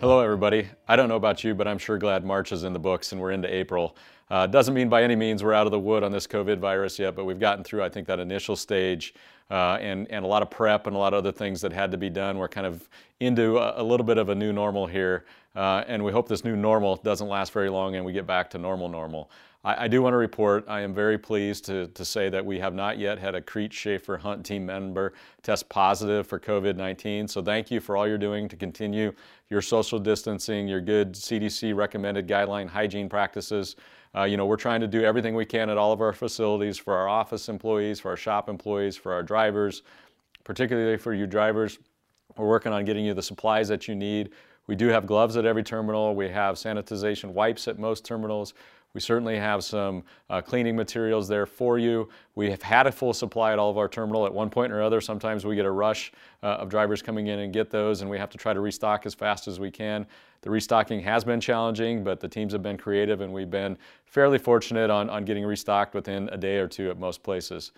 Hello, 0.00 0.20
everybody. 0.20 0.68
I 0.86 0.94
don't 0.94 1.08
know 1.08 1.16
about 1.16 1.42
you, 1.42 1.56
but 1.56 1.66
I'm 1.66 1.76
sure 1.76 1.98
glad 1.98 2.24
March 2.24 2.52
is 2.52 2.62
in 2.62 2.72
the 2.72 2.78
books 2.78 3.10
and 3.10 3.20
we're 3.20 3.32
into 3.32 3.52
April. 3.52 3.96
Uh, 4.30 4.46
doesn't 4.46 4.72
mean 4.72 4.88
by 4.88 5.02
any 5.02 5.16
means 5.16 5.42
we're 5.42 5.54
out 5.54 5.66
of 5.66 5.72
the 5.72 5.80
wood 5.80 6.04
on 6.04 6.12
this 6.12 6.24
COVID 6.24 6.58
virus 6.60 7.00
yet, 7.00 7.16
but 7.16 7.24
we've 7.24 7.40
gotten 7.40 7.64
through, 7.64 7.82
I 7.82 7.88
think, 7.88 8.06
that 8.06 8.20
initial 8.20 8.54
stage 8.54 9.12
uh, 9.50 9.78
and, 9.80 10.10
and 10.10 10.24
a 10.24 10.28
lot 10.28 10.42
of 10.42 10.50
prep 10.50 10.86
and 10.86 10.94
a 10.94 10.98
lot 10.98 11.14
of 11.14 11.18
other 11.18 11.32
things 11.32 11.60
that 11.60 11.72
had 11.72 11.90
to 11.90 11.96
be 11.96 12.10
done. 12.10 12.38
We're 12.38 12.48
kind 12.48 12.66
of 12.66 12.88
into 13.20 13.58
a, 13.58 13.82
a 13.82 13.84
little 13.84 14.04
bit 14.04 14.18
of 14.18 14.28
a 14.28 14.34
new 14.34 14.52
normal 14.52 14.86
here, 14.86 15.24
uh, 15.56 15.84
and 15.86 16.04
we 16.04 16.12
hope 16.12 16.28
this 16.28 16.44
new 16.44 16.56
normal 16.56 16.96
doesn't 16.96 17.28
last 17.28 17.52
very 17.52 17.70
long 17.70 17.96
and 17.96 18.04
we 18.04 18.12
get 18.12 18.26
back 18.26 18.50
to 18.50 18.58
normal 18.58 18.88
normal. 18.88 19.30
I, 19.64 19.84
I 19.84 19.88
do 19.88 20.02
want 20.02 20.12
to 20.12 20.18
report, 20.18 20.64
I 20.68 20.80
am 20.80 20.94
very 20.94 21.18
pleased 21.18 21.64
to, 21.66 21.88
to 21.88 22.04
say 22.04 22.28
that 22.28 22.44
we 22.44 22.58
have 22.58 22.74
not 22.74 22.98
yet 22.98 23.18
had 23.18 23.34
a 23.34 23.40
Crete 23.40 23.72
Shaffer 23.72 24.16
Hunt 24.16 24.44
team 24.44 24.64
member 24.66 25.14
test 25.42 25.68
positive 25.68 26.26
for 26.26 26.38
COVID-19. 26.38 27.28
So 27.28 27.42
thank 27.42 27.70
you 27.70 27.80
for 27.80 27.96
all 27.96 28.06
you're 28.06 28.18
doing 28.18 28.48
to 28.48 28.56
continue 28.56 29.12
your 29.50 29.62
social 29.62 29.98
distancing, 29.98 30.68
your 30.68 30.80
good 30.80 31.14
CDC 31.14 31.74
recommended 31.74 32.28
guideline 32.28 32.68
hygiene 32.68 33.08
practices. 33.08 33.76
Uh, 34.14 34.24
you 34.24 34.36
know, 34.36 34.46
we're 34.46 34.56
trying 34.56 34.80
to 34.80 34.86
do 34.86 35.02
everything 35.02 35.34
we 35.34 35.44
can 35.44 35.68
at 35.70 35.76
all 35.76 35.92
of 35.92 36.00
our 36.00 36.12
facilities 36.12 36.78
for 36.78 36.94
our 36.94 37.08
office 37.08 37.48
employees, 37.48 38.00
for 38.00 38.10
our 38.10 38.16
shop 38.16 38.48
employees, 38.48 38.96
for 38.96 39.12
our 39.12 39.22
drivers, 39.22 39.82
particularly 40.44 40.96
for 40.96 41.12
you 41.12 41.26
drivers. 41.26 41.78
We're 42.36 42.48
working 42.48 42.72
on 42.72 42.84
getting 42.84 43.04
you 43.04 43.14
the 43.14 43.22
supplies 43.22 43.68
that 43.68 43.88
you 43.88 43.94
need. 43.94 44.30
We 44.66 44.76
do 44.76 44.88
have 44.88 45.06
gloves 45.06 45.36
at 45.36 45.46
every 45.46 45.62
terminal. 45.62 46.14
We 46.14 46.28
have 46.28 46.56
sanitization 46.56 47.30
wipes 47.30 47.68
at 47.68 47.78
most 47.78 48.04
terminals. 48.04 48.54
We 48.98 49.02
certainly 49.02 49.38
have 49.38 49.62
some 49.62 50.02
uh, 50.28 50.40
cleaning 50.40 50.74
materials 50.74 51.28
there 51.28 51.46
for 51.46 51.78
you. 51.78 52.08
We 52.34 52.50
have 52.50 52.62
had 52.62 52.88
a 52.88 52.90
full 52.90 53.12
supply 53.12 53.52
at 53.52 53.58
all 53.60 53.70
of 53.70 53.78
our 53.78 53.86
terminal 53.86 54.26
at 54.26 54.34
one 54.34 54.50
point 54.50 54.72
or 54.72 54.82
other. 54.82 55.00
Sometimes 55.00 55.46
we 55.46 55.54
get 55.54 55.66
a 55.66 55.70
rush 55.70 56.10
uh, 56.42 56.46
of 56.46 56.68
drivers 56.68 57.00
coming 57.00 57.28
in 57.28 57.38
and 57.38 57.52
get 57.52 57.70
those, 57.70 58.00
and 58.00 58.10
we 58.10 58.18
have 58.18 58.28
to 58.30 58.38
try 58.38 58.52
to 58.52 58.58
restock 58.58 59.06
as 59.06 59.14
fast 59.14 59.46
as 59.46 59.60
we 59.60 59.70
can. 59.70 60.04
The 60.40 60.50
restocking 60.50 60.98
has 61.02 61.22
been 61.22 61.40
challenging, 61.40 62.02
but 62.02 62.18
the 62.18 62.26
teams 62.26 62.52
have 62.52 62.62
been 62.64 62.76
creative, 62.76 63.20
and 63.20 63.32
we've 63.32 63.48
been 63.48 63.78
fairly 64.04 64.36
fortunate 64.36 64.90
on, 64.90 65.08
on 65.10 65.24
getting 65.24 65.44
restocked 65.44 65.94
within 65.94 66.28
a 66.30 66.36
day 66.36 66.56
or 66.56 66.66
two 66.66 66.90
at 66.90 66.98
most 66.98 67.22
places. 67.22 67.70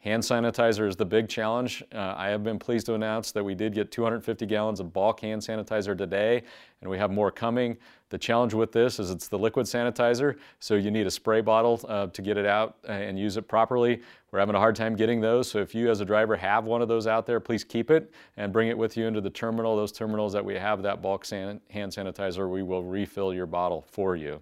Hand 0.00 0.22
sanitizer 0.22 0.86
is 0.86 0.94
the 0.94 1.04
big 1.04 1.28
challenge. 1.28 1.82
Uh, 1.92 2.14
I 2.16 2.28
have 2.28 2.44
been 2.44 2.58
pleased 2.58 2.86
to 2.86 2.94
announce 2.94 3.32
that 3.32 3.42
we 3.42 3.56
did 3.56 3.74
get 3.74 3.90
250 3.90 4.46
gallons 4.46 4.78
of 4.78 4.92
bulk 4.92 5.18
hand 5.20 5.42
sanitizer 5.42 5.98
today, 5.98 6.44
and 6.80 6.88
we 6.88 6.96
have 6.98 7.10
more 7.10 7.32
coming. 7.32 7.76
The 8.10 8.18
challenge 8.18 8.54
with 8.54 8.70
this 8.70 9.00
is 9.00 9.10
it's 9.10 9.26
the 9.26 9.38
liquid 9.38 9.66
sanitizer, 9.66 10.36
so 10.60 10.76
you 10.76 10.92
need 10.92 11.08
a 11.08 11.10
spray 11.10 11.40
bottle 11.40 11.84
uh, 11.88 12.06
to 12.06 12.22
get 12.22 12.36
it 12.36 12.46
out 12.46 12.76
and 12.86 13.18
use 13.18 13.36
it 13.36 13.48
properly. 13.48 14.00
We're 14.30 14.38
having 14.38 14.54
a 14.54 14.60
hard 14.60 14.76
time 14.76 14.94
getting 14.94 15.20
those, 15.20 15.50
so 15.50 15.58
if 15.58 15.74
you 15.74 15.90
as 15.90 16.00
a 16.00 16.04
driver 16.04 16.36
have 16.36 16.64
one 16.64 16.80
of 16.80 16.86
those 16.86 17.08
out 17.08 17.26
there, 17.26 17.40
please 17.40 17.64
keep 17.64 17.90
it 17.90 18.12
and 18.36 18.52
bring 18.52 18.68
it 18.68 18.78
with 18.78 18.96
you 18.96 19.04
into 19.08 19.20
the 19.20 19.30
terminal. 19.30 19.74
Those 19.74 19.90
terminals 19.90 20.32
that 20.32 20.44
we 20.44 20.54
have 20.54 20.80
that 20.84 21.02
bulk 21.02 21.24
san 21.24 21.60
hand 21.70 21.90
sanitizer, 21.90 22.48
we 22.48 22.62
will 22.62 22.84
refill 22.84 23.34
your 23.34 23.46
bottle 23.46 23.84
for 23.90 24.14
you. 24.14 24.40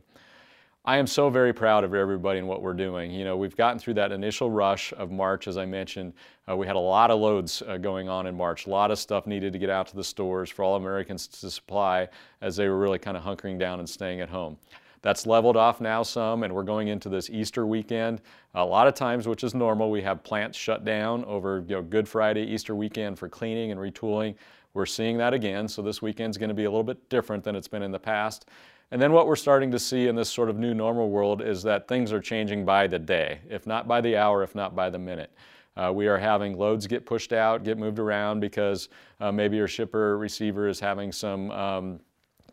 I 0.88 0.98
am 0.98 1.08
so 1.08 1.30
very 1.30 1.52
proud 1.52 1.82
of 1.82 1.94
everybody 1.94 2.38
and 2.38 2.46
what 2.46 2.62
we're 2.62 2.72
doing. 2.72 3.10
You 3.10 3.24
know, 3.24 3.36
we've 3.36 3.56
gotten 3.56 3.76
through 3.76 3.94
that 3.94 4.12
initial 4.12 4.52
rush 4.52 4.92
of 4.92 5.10
March, 5.10 5.48
as 5.48 5.56
I 5.56 5.66
mentioned. 5.66 6.12
Uh, 6.48 6.56
we 6.56 6.64
had 6.64 6.76
a 6.76 6.80
lot 6.80 7.10
of 7.10 7.18
loads 7.18 7.60
uh, 7.66 7.76
going 7.76 8.08
on 8.08 8.28
in 8.28 8.36
March. 8.36 8.66
A 8.66 8.70
lot 8.70 8.92
of 8.92 8.98
stuff 9.00 9.26
needed 9.26 9.52
to 9.52 9.58
get 9.58 9.68
out 9.68 9.88
to 9.88 9.96
the 9.96 10.04
stores 10.04 10.48
for 10.48 10.62
all 10.62 10.76
Americans 10.76 11.26
to 11.26 11.50
supply 11.50 12.06
as 12.40 12.54
they 12.54 12.68
were 12.68 12.78
really 12.78 13.00
kind 13.00 13.16
of 13.16 13.24
hunkering 13.24 13.58
down 13.58 13.80
and 13.80 13.90
staying 13.90 14.20
at 14.20 14.28
home. 14.28 14.56
That's 15.02 15.26
leveled 15.26 15.56
off 15.56 15.80
now 15.80 16.04
some, 16.04 16.44
and 16.44 16.54
we're 16.54 16.62
going 16.62 16.86
into 16.86 17.08
this 17.08 17.30
Easter 17.30 17.66
weekend. 17.66 18.20
A 18.54 18.64
lot 18.64 18.86
of 18.86 18.94
times, 18.94 19.26
which 19.26 19.42
is 19.42 19.56
normal, 19.56 19.90
we 19.90 20.02
have 20.02 20.22
plants 20.22 20.56
shut 20.56 20.84
down 20.84 21.24
over 21.24 21.64
you 21.66 21.74
know, 21.74 21.82
Good 21.82 22.08
Friday, 22.08 22.42
Easter 22.42 22.76
weekend 22.76 23.18
for 23.18 23.28
cleaning 23.28 23.72
and 23.72 23.80
retooling. 23.80 24.36
We're 24.72 24.86
seeing 24.86 25.16
that 25.18 25.34
again, 25.34 25.66
so 25.66 25.82
this 25.82 26.00
weekend's 26.00 26.36
going 26.38 26.50
to 26.50 26.54
be 26.54 26.64
a 26.64 26.70
little 26.70 26.84
bit 26.84 27.08
different 27.08 27.42
than 27.42 27.56
it's 27.56 27.66
been 27.66 27.82
in 27.82 27.90
the 27.90 27.98
past. 27.98 28.46
And 28.92 29.02
then 29.02 29.12
what 29.12 29.26
we're 29.26 29.36
starting 29.36 29.70
to 29.72 29.78
see 29.78 30.06
in 30.06 30.14
this 30.14 30.30
sort 30.30 30.48
of 30.48 30.58
new 30.58 30.72
normal 30.72 31.10
world 31.10 31.42
is 31.42 31.62
that 31.64 31.88
things 31.88 32.12
are 32.12 32.20
changing 32.20 32.64
by 32.64 32.86
the 32.86 32.98
day, 32.98 33.40
if 33.48 33.66
not 33.66 33.88
by 33.88 34.00
the 34.00 34.16
hour, 34.16 34.42
if 34.42 34.54
not 34.54 34.76
by 34.76 34.90
the 34.90 34.98
minute. 34.98 35.32
Uh, 35.76 35.92
we 35.92 36.06
are 36.06 36.16
having 36.16 36.56
loads 36.56 36.86
get 36.86 37.04
pushed 37.04 37.32
out, 37.32 37.64
get 37.64 37.78
moved 37.78 37.98
around 37.98 38.40
because 38.40 38.88
uh, 39.20 39.30
maybe 39.30 39.56
your 39.56 39.68
shipper 39.68 40.16
receiver 40.16 40.68
is 40.68 40.80
having 40.80 41.12
some 41.12 41.50
um, 41.50 42.00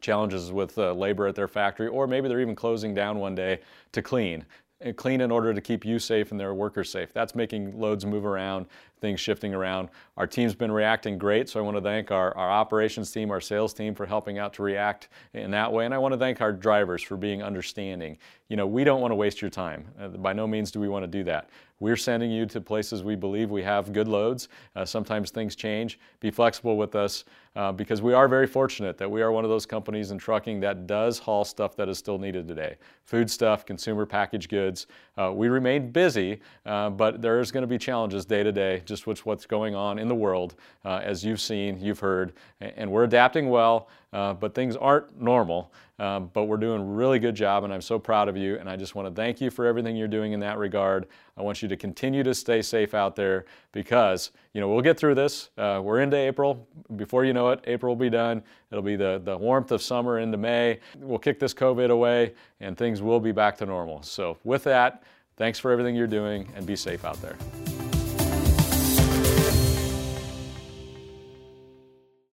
challenges 0.02 0.52
with 0.52 0.78
uh, 0.78 0.92
labor 0.94 1.28
at 1.28 1.36
their 1.36 1.48
factory, 1.48 1.88
or 1.88 2.08
maybe 2.08 2.28
they're 2.28 2.42
even 2.42 2.56
closing 2.56 2.94
down 2.94 3.20
one 3.20 3.36
day 3.36 3.60
to 3.92 4.02
clean 4.02 4.44
clean 4.92 5.22
in 5.22 5.32
order 5.32 5.54
to 5.54 5.62
keep 5.62 5.86
you 5.86 6.00
safe 6.00 6.32
and 6.32 6.40
their 6.40 6.54
workers 6.54 6.90
safe. 6.90 7.14
That's 7.14 7.36
making 7.36 7.80
loads 7.80 8.06
move 8.06 8.26
around, 8.26 8.66
things 9.00 9.20
shifting 9.20 9.54
around. 9.54 9.90
Our 10.18 10.28
team's 10.28 10.56
been 10.56 10.72
reacting 10.72 11.18
great, 11.18 11.48
so 11.48 11.60
I 11.60 11.64
want 11.64 11.78
to 11.78 11.82
thank 11.82 12.12
our, 12.12 12.36
our 12.36 12.50
operations 12.50 13.12
team, 13.12 13.32
our 13.32 13.42
sales 13.42 13.74
team 13.74 13.96
for 13.96 14.06
helping 14.06 14.40
out 14.40 14.54
to 14.56 14.64
react 14.64 15.10
in 15.34 15.52
that 15.52 15.72
way, 15.72 15.86
and 15.86 15.94
I 15.94 15.98
want 15.98 16.14
to 16.14 16.18
thank 16.18 16.42
our 16.42 16.52
drivers 16.52 17.02
for 17.02 17.16
being 17.16 17.42
understanding. 17.42 18.18
You 18.50 18.58
know, 18.58 18.68
we 18.68 18.84
don't 18.84 19.02
want 19.02 19.12
to 19.12 19.16
waste 19.16 19.42
your 19.42 19.50
time. 19.50 19.86
Uh, 20.00 20.10
by 20.10 20.34
no 20.34 20.46
means 20.48 20.72
do 20.72 20.80
we 20.80 20.90
want 20.90 21.04
to 21.04 21.08
do 21.08 21.24
that. 21.24 21.50
We're 21.84 21.98
sending 21.98 22.32
you 22.32 22.46
to 22.46 22.62
places 22.62 23.04
we 23.04 23.18
believe 23.18 23.52
we 23.52 23.62
have 23.64 23.92
good 23.92 24.08
loads. 24.08 24.48
Uh, 24.74 24.86
sometimes 24.86 25.32
things 25.32 25.54
change. 25.54 26.00
Be 26.22 26.32
flexible 26.32 26.78
with 26.78 26.96
us 26.96 27.26
uh, 27.58 27.74
because 27.74 28.02
we 28.02 28.14
are 28.14 28.30
very 28.30 28.48
fortunate 28.48 28.98
that 29.00 29.12
we 29.12 29.22
are 29.22 29.34
one 29.34 29.44
of 29.44 29.50
those 29.50 29.66
companies 29.66 30.12
in 30.12 30.18
trucking 30.18 30.62
that 30.62 30.88
does 30.88 31.20
haul 31.20 31.44
stuff 31.44 31.76
that 31.76 31.90
is 31.90 31.98
still 31.98 32.18
needed 32.18 32.48
today. 32.48 32.78
Food 33.04 33.30
stuff, 33.30 33.66
consumer 33.66 34.06
packaged 34.06 34.50
goods. 34.50 34.88
Uh, 35.18 35.34
we 35.36 35.50
remain 35.50 35.92
busy, 35.92 36.40
uh, 36.66 36.90
but 36.90 37.22
there's 37.22 37.52
going 37.52 37.64
to 37.64 37.68
be 37.68 37.78
challenges 37.78 38.26
day 38.26 38.44
to 38.44 38.54
day, 38.54 38.82
just 38.86 39.06
with 39.06 39.26
what's 39.26 39.46
going 39.46 39.76
on 39.76 40.00
in 40.00 40.08
the 40.08 40.16
world, 40.16 40.56
uh, 40.86 41.02
as 41.04 41.26
you've 41.26 41.42
seen, 41.42 41.78
you've 41.82 42.00
heard, 42.00 42.32
and 42.62 42.90
we're 42.90 43.04
adapting 43.04 43.50
well. 43.50 43.90
Uh, 44.14 44.34
but 44.34 44.54
things 44.54 44.76
aren't 44.76 45.20
normal. 45.20 45.74
Uh, 46.00 46.20
but 46.20 46.46
we're 46.46 46.58
doing 46.58 46.82
a 46.82 46.84
really 46.84 47.20
good 47.20 47.36
job, 47.36 47.64
and 47.64 47.74
I'm 47.74 47.82
so 47.82 48.00
proud 48.00 48.28
of 48.28 48.36
you. 48.36 48.58
And 48.58 48.70
I 48.70 48.76
just 48.76 48.96
want 48.96 49.08
to 49.08 49.14
thank 49.14 49.40
you 49.40 49.50
for 49.50 49.66
everything 49.66 49.96
you're 49.96 50.08
doing 50.08 50.34
in 50.34 50.40
that 50.42 50.58
regard. 50.58 51.08
I 51.38 51.42
want 51.42 51.62
you 51.62 51.68
to 51.70 51.78
continue 51.78 52.24
to 52.24 52.34
stay 52.34 52.62
safe 52.62 52.94
out 52.94 53.16
there 53.16 53.46
because 53.72 54.32
you 54.54 54.62
know 54.62 54.70
we'll 54.70 54.82
get 54.82 54.98
through 54.98 55.16
this. 55.16 55.50
Uh, 55.58 55.82
we're 55.84 56.02
into 56.02 56.18
April. 56.18 56.68
Before 56.96 57.26
you 57.26 57.34
know 57.34 57.50
it, 57.50 57.62
April 57.68 57.96
will 57.96 58.00
be 58.00 58.10
done. 58.10 58.44
It'll 58.72 58.84
be 58.84 58.96
the 58.96 59.22
the 59.24 59.38
warmth 59.38 59.72
of 59.72 59.82
summer 59.82 60.20
into 60.20 60.38
May. 60.38 60.80
We'll 61.00 61.20
kick 61.20 61.40
this 61.40 61.54
COVID 61.54 61.90
away, 61.90 62.34
and 62.60 62.78
things 62.78 63.02
will 63.02 63.20
be 63.20 63.32
back 63.32 63.58
to 63.58 63.66
normal. 63.66 64.02
So 64.02 64.38
with 64.44 64.64
that, 64.66 65.04
thanks 65.38 65.60
for 65.60 65.72
everything 65.72 65.96
you're 65.96 66.08
doing, 66.08 66.52
and 66.56 66.66
be 66.66 66.76
safe 66.76 67.06
out 67.06 67.22
there. 67.22 67.38